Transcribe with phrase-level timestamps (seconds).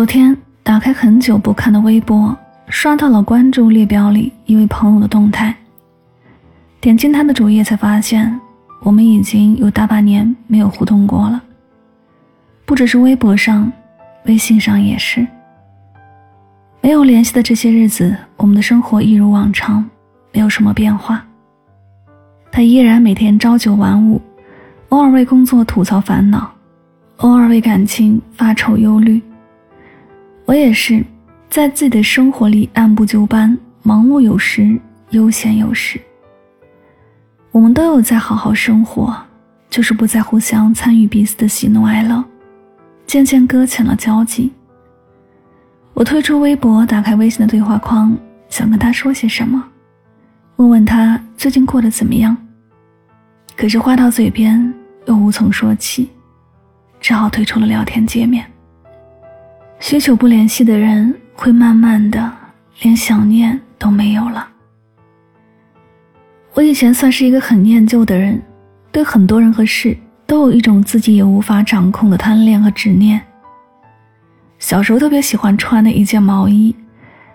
[0.00, 2.34] 昨天打开很久不看的微博，
[2.70, 5.54] 刷到了关注列表里一位朋友的动态。
[6.80, 8.40] 点进他的主页，才发现
[8.80, 11.42] 我们已经有大半年没有互动过了。
[12.64, 13.70] 不只是微博上，
[14.24, 15.26] 微信上也是。
[16.80, 19.84] 没有联系的这些日子，我们的生活一如往常，
[20.32, 21.22] 没有什么变化。
[22.50, 24.18] 他依然每天朝九晚五，
[24.88, 26.50] 偶尔为工作吐槽烦恼，
[27.18, 29.20] 偶尔为感情发愁忧虑。
[30.50, 31.00] 我也是，
[31.48, 34.76] 在自己的生活里按部就班，忙碌有时，
[35.10, 35.96] 悠闲有时。
[37.52, 39.16] 我们都有在好好生活，
[39.68, 42.24] 就是不再互相参与彼此的喜怒哀乐，
[43.06, 44.50] 渐渐搁浅了交集。
[45.94, 48.12] 我退出微博，打开微信的对话框，
[48.48, 49.62] 想跟他说些什么，
[50.56, 52.36] 问问他最近过得怎么样。
[53.56, 54.74] 可是话到嘴边
[55.06, 56.10] 又无从说起，
[56.98, 58.44] 只好退出了聊天界面。
[59.90, 62.32] 许久不联系的人，会慢慢的
[62.82, 64.48] 连想念都没有了。
[66.54, 68.40] 我以前算是一个很念旧的人，
[68.92, 69.98] 对很多人和事
[70.28, 73.20] 都有一种自己也无法掌控的贪恋和执念。
[74.60, 76.72] 小时候特别喜欢穿的一件毛衣，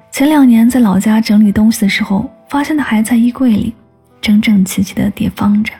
[0.10, 3.76] 前两年在老家整理东西的时候，发现它还在衣柜里，
[4.22, 5.74] 整整齐齐的叠放着。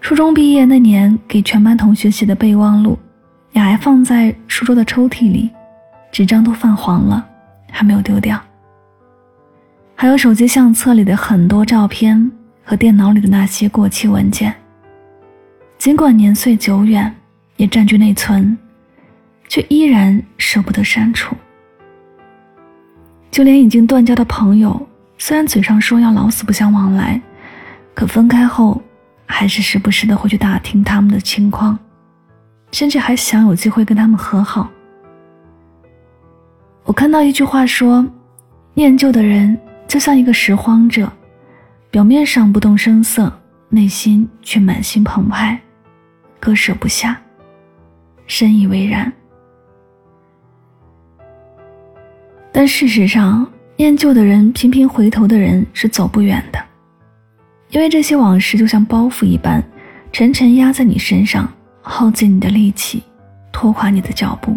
[0.00, 2.98] 初中毕业那年，给全班同学写的备忘录。
[3.52, 5.50] 也还放在书桌的抽屉里，
[6.12, 7.26] 纸张都泛黄了，
[7.70, 8.40] 还没有丢掉。
[9.94, 12.30] 还有手机相册里的很多照片
[12.64, 14.54] 和电脑里的那些过期文件，
[15.76, 17.14] 尽管年岁久远，
[17.56, 18.56] 也占据内存，
[19.48, 21.36] 却依然舍不得删除。
[23.30, 27.20] 就连已经断交的朋友，虽然嘴上说要老死不相往来，
[27.94, 28.80] 可分开后，
[29.26, 31.78] 还是时不时的会去打听他们的情况。
[32.72, 34.70] 甚至还想有机会跟他们和好。
[36.84, 38.06] 我看到一句话说
[38.74, 41.10] ：“念旧的人就像一个拾荒者，
[41.90, 43.32] 表面上不动声色，
[43.68, 45.58] 内心却满心澎湃，
[46.40, 47.20] 割舍不下，
[48.26, 49.12] 深以为然。”
[52.52, 56.58] 但事实上，念旧的人频频回头的人是走不远的，
[57.70, 59.62] 因为这些往事就像包袱一般，
[60.10, 61.48] 沉沉压在你身上。
[61.82, 63.02] 耗尽你的力气，
[63.52, 64.56] 拖垮你的脚步。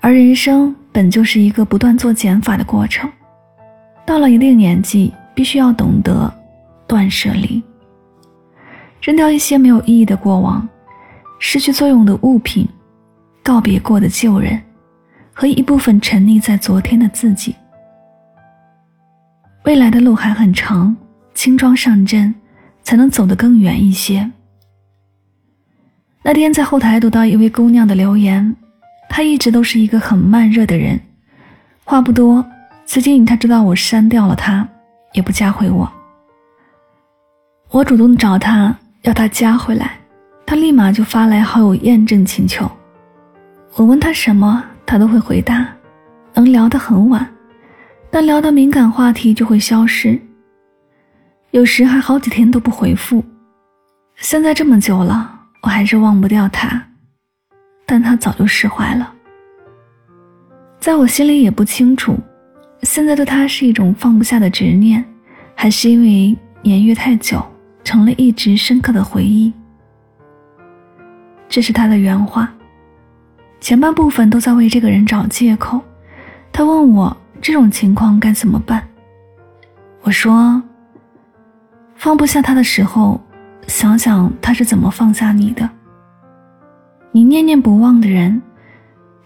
[0.00, 3.10] 而人生本就是一个不断做减法的过程，
[4.04, 6.32] 到了一定年纪，必须要懂得
[6.86, 7.62] 断舍离，
[9.00, 10.68] 扔掉一些没有意义的过往，
[11.38, 12.68] 失去作用的物品，
[13.42, 14.60] 告别过的旧人，
[15.32, 17.56] 和一部分沉溺在昨天的自己。
[19.64, 20.94] 未来的路还很长，
[21.32, 22.34] 轻装上阵，
[22.82, 24.30] 才能走得更远一些。
[26.26, 28.56] 那天在后台读到一位姑娘的留言，
[29.10, 30.98] 她一直都是一个很慢热的人，
[31.84, 32.42] 话不多。
[32.86, 34.66] 最近她知道我删掉了她，
[35.12, 35.86] 也不加回我。
[37.68, 39.98] 我主动找她要她加回来，
[40.46, 42.66] 她立马就发来好友验证请求。
[43.74, 45.68] 我问她什么，她都会回答，
[46.32, 47.28] 能聊得很晚，
[48.10, 50.18] 但聊到敏感话题就会消失，
[51.50, 53.22] 有时还好几天都不回复。
[54.16, 55.32] 现在这么久了。
[55.64, 56.78] 我还是忘不掉他，
[57.86, 59.10] 但他早就释怀了。
[60.78, 62.18] 在我心里也不清楚，
[62.82, 65.02] 现在对他是一种放不下的执念，
[65.54, 67.42] 还是因为年月太久，
[67.82, 69.50] 成了一直深刻的回忆。
[71.48, 72.52] 这是他的原话，
[73.58, 75.80] 前半部分都在为这个人找借口。
[76.52, 78.86] 他问我这种情况该怎么办，
[80.02, 80.62] 我说，
[81.96, 83.18] 放不下他的时候。
[83.66, 85.68] 想想他是怎么放下你的，
[87.12, 88.40] 你念念不忘的人，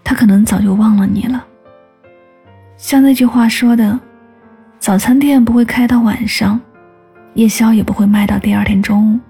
[0.02, 1.44] 他可能早就忘了你了。
[2.76, 3.98] 像那句话说的，
[4.78, 6.60] 早餐店不会开到晚上，
[7.34, 9.20] 夜宵也不会卖到第二天中午。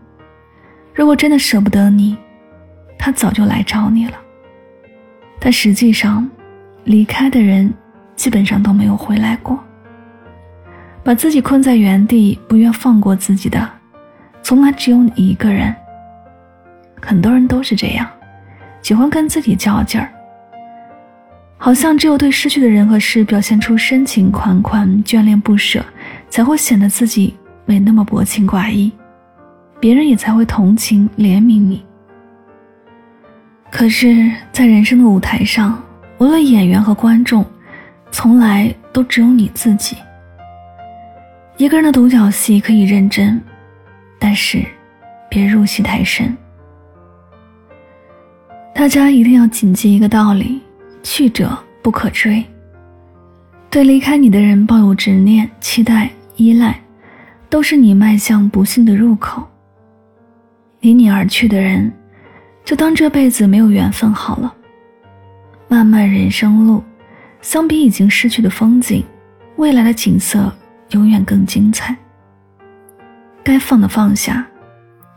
[0.94, 2.16] 如果真的舍不得你，
[2.98, 4.14] 他早就来找你了。
[5.40, 6.28] 但实际上，
[6.84, 7.72] 离开的人
[8.16, 9.58] 基本上都没有回来过。
[11.04, 13.66] 把自己困在原地，不愿放过自己的，
[14.48, 15.76] 从来只有你一个人。
[17.02, 18.08] 很多人都是这样，
[18.80, 20.08] 喜欢跟自己较劲儿，
[21.58, 25.84] 好像只有对失去的人和事表现出深情款款、眷恋不舍，
[26.30, 27.36] 才会显得自己
[27.66, 28.90] 没那么薄情寡义，
[29.78, 31.84] 别人也才会同情怜悯你。
[33.70, 35.78] 可是，在人生的舞台上，
[36.16, 37.44] 无论演员和观众，
[38.10, 39.98] 从来都只有你自己。
[41.58, 43.38] 一个人的独角戏可以认真，
[44.18, 44.64] 但是
[45.28, 46.36] 别入戏太深。
[48.74, 50.60] 大家一定要谨记一个道理：
[51.02, 52.44] 去者不可追。
[53.70, 56.80] 对离开你的人抱有执念、期待、依赖，
[57.50, 59.42] 都是你迈向不幸的入口。
[60.80, 61.92] 离你而去的人，
[62.64, 64.54] 就当这辈子没有缘分好了。
[65.66, 66.82] 漫漫人生路，
[67.42, 69.04] 相比已经失去的风景，
[69.56, 70.50] 未来的景色
[70.92, 71.94] 永远更精彩。
[73.48, 74.46] 该放的放下，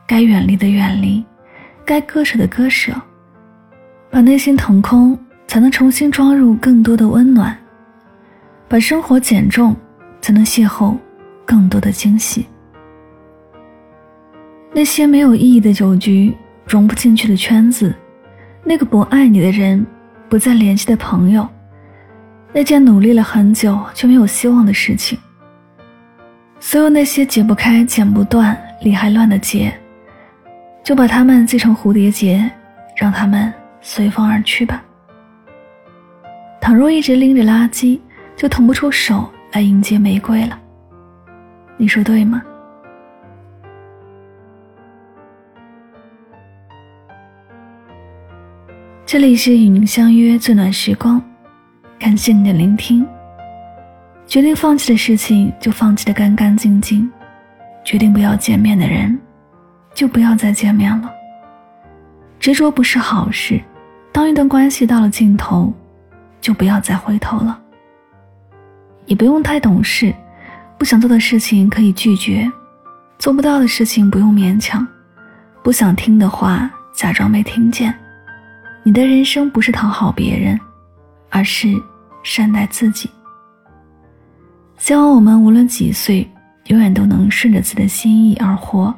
[0.07, 1.21] 该远离的远离，
[1.83, 2.93] 该割舍的割舍。
[4.09, 7.53] 把内心腾空，才能重新装入更多的温暖；
[8.69, 9.75] 把生活减重，
[10.21, 10.95] 才能邂逅
[11.43, 12.45] 更多的惊喜。
[14.71, 16.33] 那些没有意义的酒局，
[16.65, 17.93] 融不进去的圈子，
[18.63, 19.85] 那个不爱你的人，
[20.29, 21.45] 不再联系的朋友，
[22.53, 25.19] 那件努力了很久却没有希望的事情，
[26.61, 29.73] 所有那些解不开、剪不断、理还乱的结，
[30.83, 32.49] 就把它们系成蝴蝶结，
[32.95, 33.51] 让它们。
[33.83, 34.83] 随风而去吧。
[36.61, 37.99] 倘若一直拎着垃圾，
[38.35, 40.55] 就腾不出手来迎接玫瑰了。
[41.77, 42.43] 你说对吗？
[49.03, 51.19] 这里是与您相约最暖时光，
[51.97, 53.03] 感谢你的聆听。
[54.31, 57.11] 决定放弃的事情就放弃的干干净净，
[57.83, 59.19] 决定不要见面的人，
[59.93, 61.11] 就不要再见面了。
[62.39, 63.61] 执着不是好事。
[64.09, 65.73] 当一段关系到了尽头，
[66.39, 67.59] 就不要再回头了。
[69.05, 70.15] 也不用太懂事，
[70.77, 72.49] 不想做的事情可以拒绝，
[73.19, 74.87] 做不到的事情不用勉强，
[75.61, 77.93] 不想听的话假装没听见。
[78.83, 80.57] 你的人生不是讨好别人，
[81.29, 81.75] 而是
[82.23, 83.09] 善待自己。
[84.91, 86.29] 希望我们无论几岁，
[86.65, 88.93] 永远都能顺着自己的心意而活，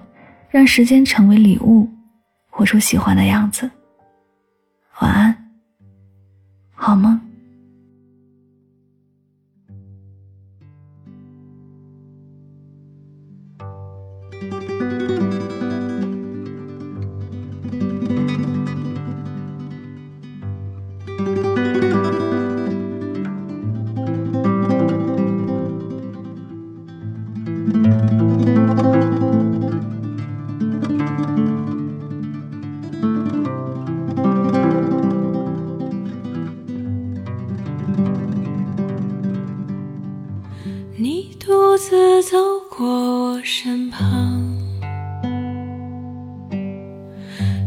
[0.50, 1.88] 让时间成为礼物，
[2.50, 3.69] 活出喜欢的样子。
[5.01, 5.38] 晚安，
[6.74, 7.19] 好梦。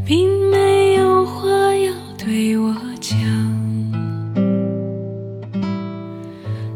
[0.06, 3.18] 并没有话要对我讲。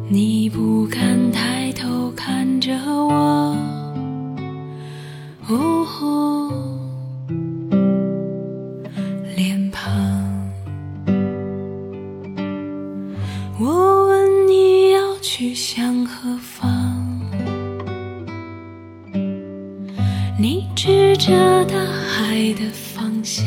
[0.08, 3.56] 你不敢抬头看着我，
[5.46, 6.52] 哦，
[9.36, 9.94] 脸庞。
[13.60, 16.66] 我问你要去向何方？
[20.36, 22.68] 你指着大海的
[23.20, 23.46] 方向，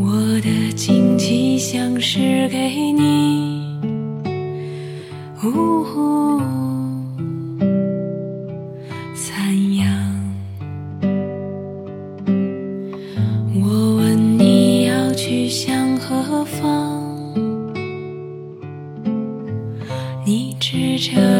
[0.00, 2.56] 我的惊奇像是给
[2.92, 3.78] 你，
[5.44, 5.84] 呜，
[9.14, 9.86] 赞扬。
[13.54, 17.04] 我问你要去向何方，
[20.24, 21.37] 你指着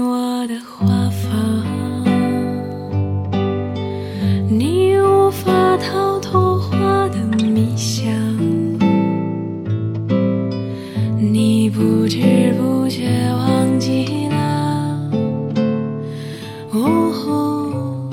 [0.00, 1.30] 我的花房，
[4.48, 8.12] 你无法逃脱花的迷香，
[11.20, 15.10] 你不知不觉忘记了，
[16.72, 18.08] 哦，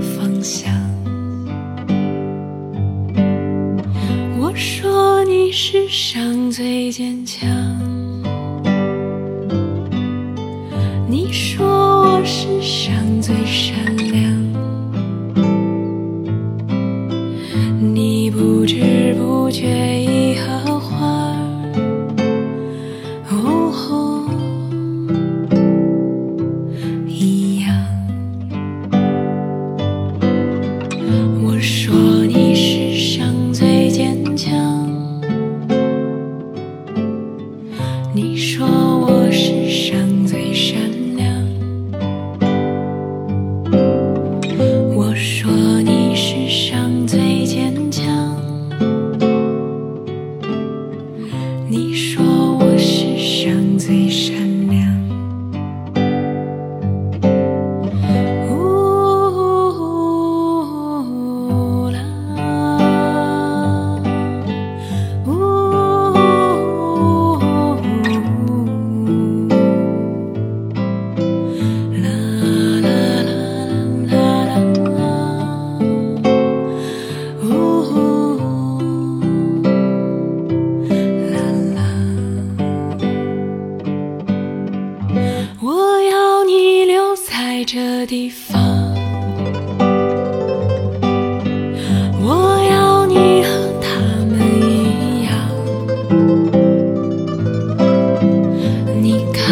[0.00, 0.70] 方向。
[4.38, 7.53] 我说你世上最坚强。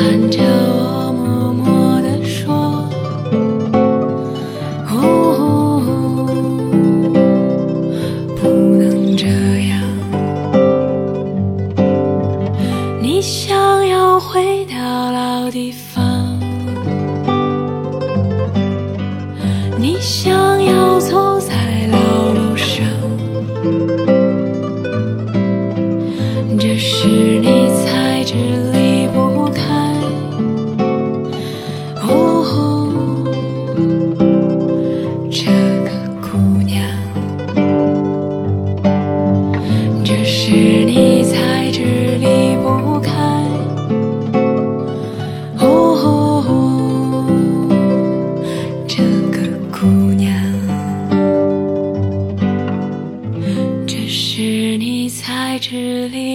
[0.03, 0.82] 看着我，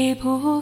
[0.07, 0.56] 这时你才知离不。